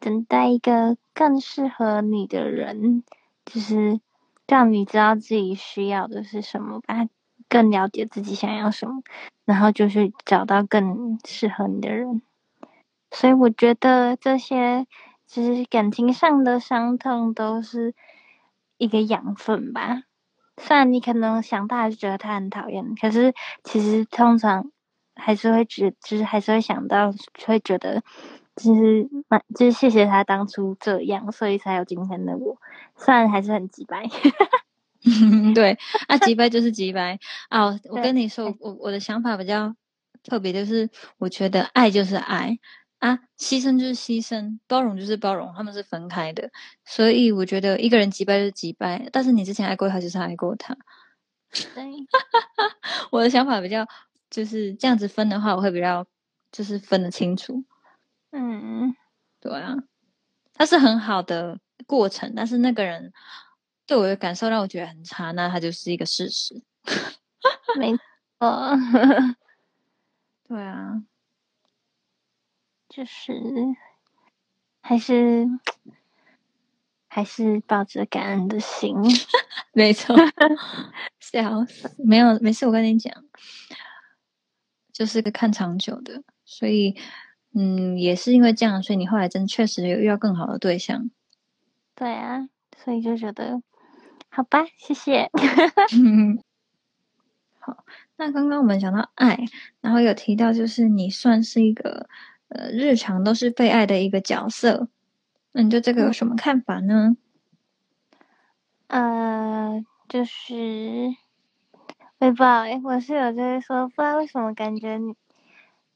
[0.00, 3.04] 等待一个更适合你的人，
[3.44, 4.00] 就是
[4.46, 7.06] 让你知道自己需要的是什么吧，
[7.46, 9.02] 更了解自己想要什么，
[9.44, 12.22] 然后就是找到更适合你的人。
[13.10, 14.86] 所以我觉得这些
[15.26, 17.94] 其实感情上的伤痛都是
[18.78, 20.04] 一个养分吧。
[20.56, 24.71] 虽然你可能想到还是觉得他很讨厌，可是其实通常。
[25.14, 27.12] 还是会觉，就是还是会想到，
[27.46, 28.02] 会觉得，
[28.56, 32.56] 就是蛮，就是谢谢他当初这样，所以才有今天的我。
[32.96, 34.08] 虽然还是很急白，
[35.54, 37.78] 对，啊，急白就是急白啊！
[37.90, 39.74] 我跟你说，我我的想法比较
[40.22, 42.58] 特别，就是我觉得爱就是爱，
[42.98, 46.50] 啊，牺牲就是牺牲，包容就是包容，他们是分开的。
[46.84, 50.76] 所以我觉得一个人击败就是击败，但是你之前爱过他就是爱过他。
[51.74, 51.84] 对，
[53.10, 53.86] 我的想法比较
[54.32, 56.06] 就是这样子分的话，我会比较
[56.50, 57.62] 就是分得清楚。
[58.30, 58.96] 嗯，
[59.40, 59.76] 对啊，
[60.54, 63.12] 它是很好的过程，但是那个人
[63.86, 66.62] 对我的感受让我觉得很差，那他就是一个事实。
[67.78, 68.72] 没错，
[70.48, 71.02] 对啊，
[72.88, 73.34] 就是
[74.80, 75.46] 还是
[77.08, 78.96] 还是抱着感恩的心。
[79.74, 80.14] 没错，
[81.20, 83.12] 笑死，没有没事，我跟你讲，
[84.92, 86.94] 就是个看长久的，所以
[87.54, 91.10] 嗯，也是因为这样，所以你后来真确实有遇到更好的对象。
[91.94, 93.62] 对啊，所以就觉得
[94.28, 95.30] 好吧，谢谢。
[97.58, 97.84] 好，
[98.16, 99.38] 那刚刚我们讲到爱，
[99.80, 102.08] 然后有提到就是你算是一个
[102.48, 104.88] 呃日常都是被爱的一个角色，
[105.52, 107.16] 那你对这个有什么看法呢？
[108.88, 111.14] 呃，就是
[112.22, 115.16] 我也不知道哎，我室友就会说，不知道为什么感觉你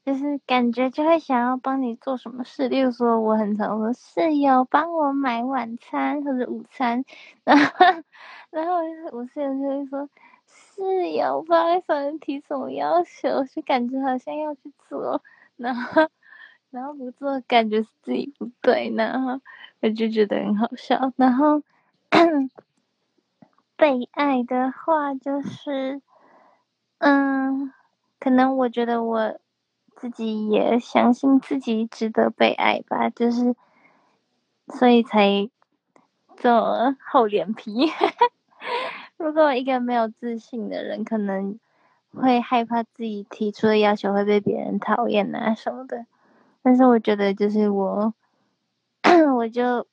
[0.03, 7.05] 就是感觉就会想要帮你做什么事，例如说我很常说室友帮我买晚餐或者午餐，
[7.45, 7.85] 然后
[8.49, 8.73] 然后
[9.13, 10.09] 我室友就会说。
[10.49, 15.21] 室友不知道为什么提什么要求，就感觉好像要去做，
[15.55, 16.09] 然后
[16.71, 19.39] 然后不做，感觉是自己不对，然后
[19.81, 21.13] 我就觉得很好笑。
[21.15, 21.61] 然后
[23.75, 26.01] 被爱的话，就是
[26.99, 27.73] 嗯，
[28.19, 29.39] 可能我觉得我
[29.95, 33.55] 自己也相信自己值得被爱吧，就是
[34.67, 35.49] 所以才
[36.35, 37.87] 这么厚脸皮。
[39.17, 41.59] 如果一个没有自信的人，可能
[42.13, 46.05] 会害怕自己提出的要求会被别人讨厌啊什么的。
[46.61, 48.13] 但是我觉得，就是我，
[49.37, 49.87] 我就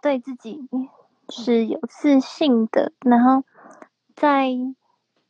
[0.00, 0.68] 对自己
[1.28, 3.44] 是有自信的，然后
[4.16, 4.48] 在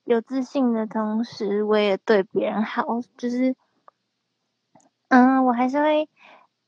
[0.04, 2.84] 有自信的同时，我也对别人好，
[3.16, 3.54] 就是，
[5.08, 6.08] 嗯，我还是会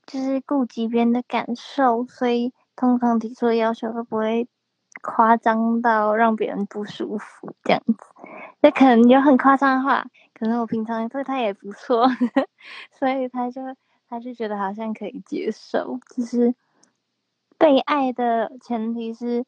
[0.06, 4.48] 就是顾及别人的感受，所以通常提出的要求都不会。
[5.02, 7.94] 夸张到让别人不舒服这样子，
[8.60, 12.08] 那可能有很夸张的话，可能我平常对他也不错，
[12.90, 13.60] 所以他就
[14.08, 16.00] 他就觉得好像可以接受。
[16.16, 16.54] 就是
[17.58, 19.44] 被爱的前提是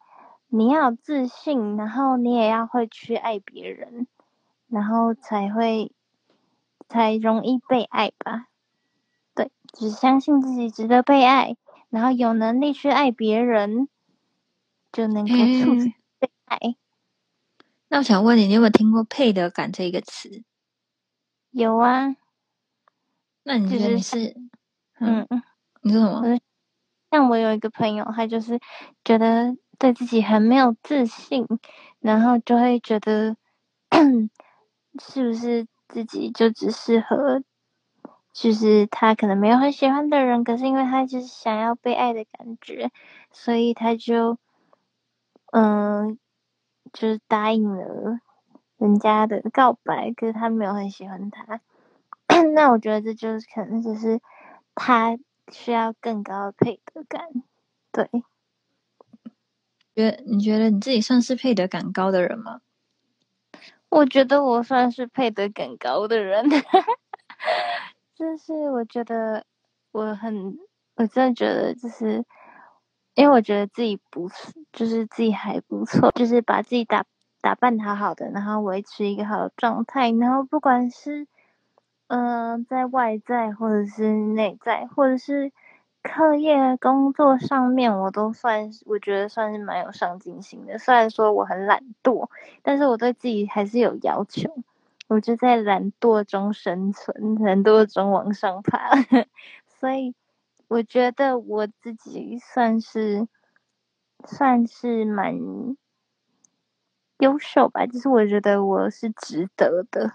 [0.49, 4.07] 你要自信，然后你也要会去爱别人，
[4.69, 5.93] 然后才会
[6.89, 8.49] 才容易被爱吧。
[9.35, 11.57] 对，只相信自己值得被爱，
[11.91, 13.89] 然后有能力去爱别人。
[14.91, 16.59] 就能够促进被爱。
[17.89, 20.43] 那我想问你，你有没有听过“配得感”这一个词？
[21.51, 22.17] 有啊。
[23.43, 24.35] 那你觉得你是？
[24.99, 25.43] 嗯嗯。
[25.83, 26.41] 你说什么？
[27.11, 28.59] 像我有一个朋友，他就是
[29.05, 31.47] 觉得对自己很没有自信，
[32.01, 33.37] 然后就会觉得
[35.01, 37.43] 是不是自己就只适合，
[38.33, 42.91] 就是他可能没有很喜欢的人，可是因为他就是想要被爱的感觉，
[43.33, 44.39] 所以他就。
[45.51, 46.19] 嗯，
[46.93, 48.21] 就是答应了
[48.77, 51.63] 人家的告白，可是他没有很喜欢他。
[52.53, 54.21] 那我觉得这就是可能就是
[54.75, 55.17] 他
[55.51, 57.23] 需要更高的配得感。
[57.93, 58.11] 对，
[59.99, 62.61] 觉你觉得你自己算是配得感高的人吗？
[63.91, 66.49] 我觉得我算是配得感高的人。
[68.15, 69.45] 就是我觉得
[69.93, 70.59] 我很，
[70.97, 72.25] 我真的觉得就是。
[73.15, 77.05] 因为我觉得自己不是，就是自己还不错，就是把自己打
[77.41, 81.27] 打扮好好的，然后维持一个好的状态，然后不管是
[82.07, 85.51] 嗯在外在或者是内在，或者是
[86.09, 90.79] 课业工作上面，我都算我觉得算是蛮有上进心的。
[90.79, 92.29] 虽然说我很懒惰，
[92.63, 94.51] 但是我对自己还是有要求，
[95.07, 98.91] 我就在懒惰中生存，懒惰中往上爬，
[99.79, 100.15] 所以。
[100.71, 103.27] 我觉得我自己算是
[104.27, 105.35] 算是蛮
[107.21, 110.13] 优秀吧，就是我觉得我是值得的。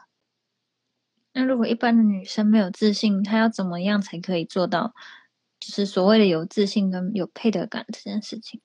[1.34, 4.94] 那如果一般的女生没有自信，她要怎么样才可以做到，
[5.66, 8.60] 就是所谓的有自信跟有配得感这件事情？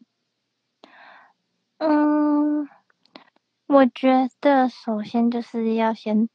[1.78, 2.68] 嗯，
[3.66, 6.28] 我觉得首先就是要先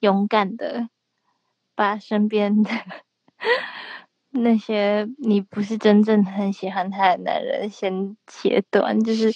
[0.00, 0.88] 勇敢的
[1.76, 2.70] 把身边的。
[4.30, 9.32] 那些你不是真正很喜欢他的男人，先切断，就是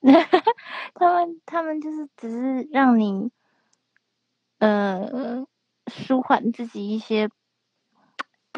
[0.94, 3.30] 他们，他们就是只是让你，
[4.58, 5.44] 呃，
[5.88, 7.28] 舒缓自己一些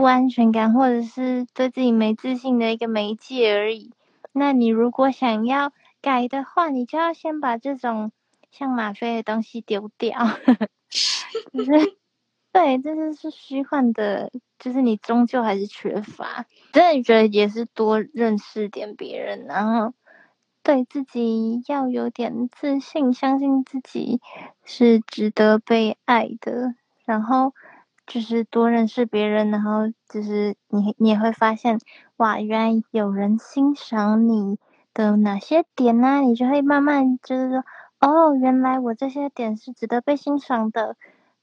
[0.01, 3.93] 不安全感或者是对自己没自信的一个媒介而已。
[4.33, 8.11] 那你如果想要改的话，你就要先把这种
[8.51, 10.17] 像吗啡的东西丢掉。
[11.53, 11.97] 就是
[12.51, 16.47] 对，这就是虚幻的，就是你终究还是缺乏。
[16.73, 19.93] 真的觉得也是多认识点别人，然后
[20.63, 24.23] 对自己要有点自信，相信自己
[24.65, 26.75] 是值得被爱的，
[27.05, 27.53] 然后。
[28.11, 31.79] 就是多认识别人，然后就是你你也会发现，
[32.17, 34.59] 哇，原来有人欣赏你
[34.93, 36.19] 的哪些点呢？
[36.23, 37.65] 你就会慢慢就是说，
[38.01, 40.97] 哦，原来我这些点是值得被欣赏的。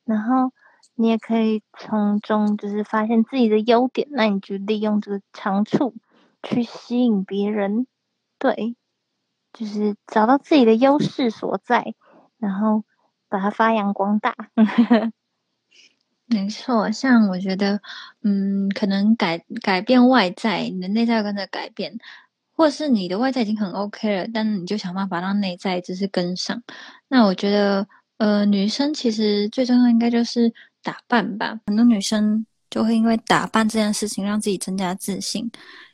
[0.04, 0.52] 然后
[0.96, 5.94] 你也可以从中就是发现自己的优点，那你就利用这个长处
[6.44, 7.88] 去吸引别人，
[8.40, 8.76] 对，
[9.54, 11.94] 就是找到自己的优势所在，
[12.38, 12.84] 然后
[13.30, 14.36] 把它发扬光大。
[16.30, 17.82] 没错，像我觉得，
[18.22, 21.98] 嗯，可能改改变外在，你的内在跟着改变，
[22.54, 26.62] 或是你的外在已经很 OK 了，但你就想办法让内在就是跟上。
[27.08, 30.54] 那我觉得，呃，女生其实最重要应该就是
[30.84, 31.58] 打扮吧。
[31.68, 35.50] 很多女生就会因为打扮这件事情让自己增加自信，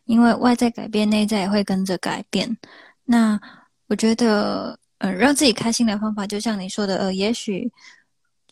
[0.06, 2.58] 因为外在改变，内在也会跟着改变。
[3.06, 3.40] 那
[3.88, 7.72] 我觉得，呃，让自己开心的方法，就像你说的，呃，也许。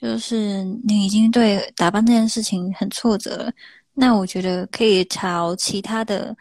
[0.02, 3.54] 就是你已经对打扮这件事情很挫折了，
[3.94, 6.36] 那我觉得可以朝其他的，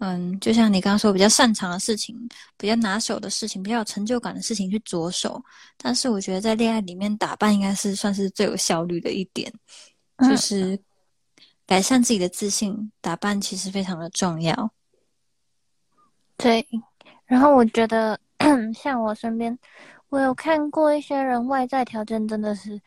[0.00, 2.14] 嗯，就像你刚刚说比较擅长的事情、
[2.58, 5.42] 比较拿手的事情、比较有成就感的事情去着手。
[5.78, 9.50] 但是我觉得在恋爱里面打扮应该是算是最有效率的一点，
[10.18, 10.78] 就是
[11.66, 14.70] 改善自己的自信，打扮其实非常的重要。
[16.36, 16.68] 对，
[17.24, 18.20] 然后我觉得
[18.76, 19.58] 像我身边，
[20.10, 22.78] 我有看过一些人外在条件真的是。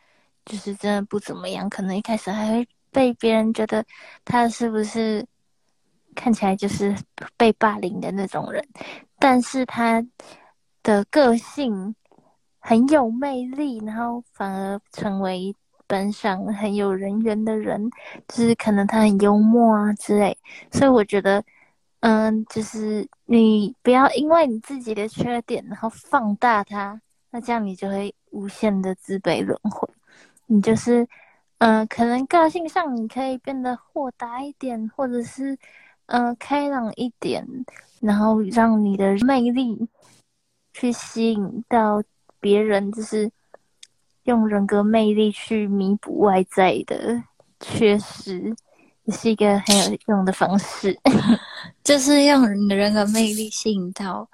[0.44, 3.84] 就是真的不怎么样，可能一开始还会被别人觉得
[4.24, 5.24] 他是不是
[6.14, 6.96] 看起来就是
[7.36, 8.66] 被霸凌的那种人，
[9.18, 10.04] 但是他
[10.82, 11.94] 的个性
[12.58, 15.54] 很有魅力，然后反而成为
[15.86, 17.90] 班上很有人缘的人，
[18.28, 20.36] 就是可能他很幽默啊之类，
[20.72, 21.42] 所以我觉得，
[22.00, 29.88] 嗯，就是你不要因为你自己的缺点，然后放大他，那这样你就会无限的自卑轮回。
[30.52, 31.06] 你就是，
[31.58, 35.56] 嗯，可能个性上你可以变得豁达一点，或者是，
[36.06, 37.46] 嗯，开朗一点，
[38.00, 39.88] 然后让你的魅力
[40.72, 42.02] 去吸引到
[42.40, 43.30] 别人，就是
[44.24, 47.22] 用人格魅力去弥补外在的
[47.60, 48.52] 缺失，
[49.04, 50.98] 也是一个很有用的方式。
[51.84, 54.28] 就是用你的人格魅力吸引到，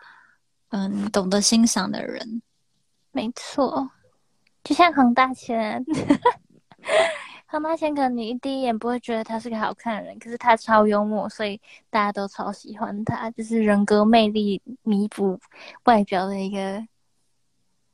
[0.71, 2.41] 嗯，懂得欣赏的人。
[3.13, 3.91] 没错。
[4.67, 5.85] 就像黄大千，
[7.47, 15.39] 黄大千可能你第一眼不会觉得他是个好看的人，可是他超幽默，所以大家都超喜欢他，就是人格魅力弥补
[15.85, 16.85] 外表的一个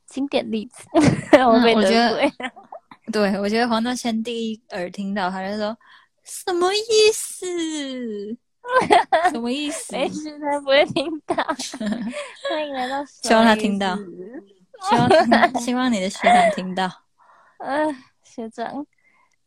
[0.07, 0.89] 经典例子。
[1.37, 2.33] 我我觉得，
[3.13, 5.77] 对我觉得黄大千第一耳听到他就说
[6.25, 7.47] 什么意思？
[9.31, 9.93] 什么意思？
[9.93, 11.37] 没事，他不会听到。
[11.37, 13.95] 欢迎来到，希望他听到。
[14.89, 15.09] 希望
[15.63, 16.91] 希望你的学长听到。
[17.59, 18.85] 嗯， 学长，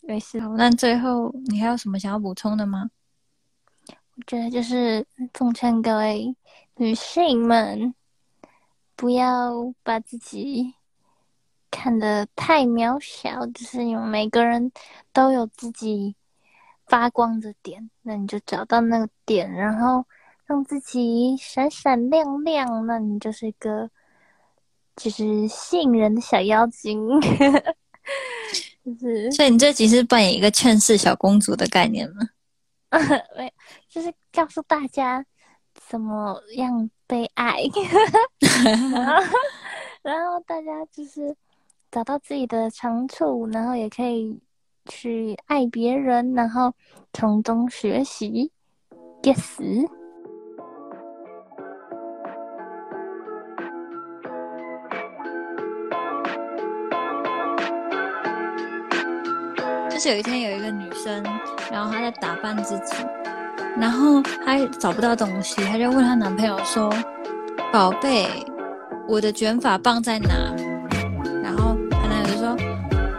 [0.03, 0.39] 没事。
[0.57, 2.89] 那最后你还有什么想要补充的吗？
[3.87, 6.33] 我觉得就是奉劝各位
[6.77, 7.93] 女性们，
[8.95, 10.73] 不要把自己
[11.69, 13.45] 看得太渺小。
[13.47, 14.71] 就是你们每个人
[15.11, 16.15] 都有自己
[16.87, 20.05] 发光的点，那你就找到那个点，然后
[20.45, 22.87] 让自己闪闪亮亮。
[22.87, 23.89] 那你就是一个。
[24.95, 27.07] 就是吸引人的小妖精，
[28.83, 29.31] 就是。
[29.31, 32.21] 所以你这集是扮演一个劝世小公主的概念吗？
[33.35, 33.51] 没有，
[33.89, 35.25] 就是告诉大家
[35.73, 37.57] 怎么样被爱，
[40.01, 41.35] 然后大家就是
[41.91, 44.39] 找到自己的长处，然后也可以
[44.85, 46.73] 去爱别人，然后
[47.11, 48.51] 从中学习。
[49.23, 49.89] Yes。
[60.05, 61.23] 是有一天有一个女生，
[61.71, 62.93] 然后她在打扮自己，
[63.75, 66.93] 然后她找不到东西，她就问她男朋友说
[67.73, 68.27] ：“宝贝，
[69.07, 70.29] 我的卷发棒在哪？”
[71.41, 72.55] 然后她男友就说：“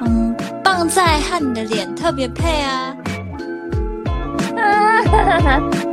[0.07, 0.33] 嗯，
[0.63, 2.97] 棒在和你的脸特别配啊。”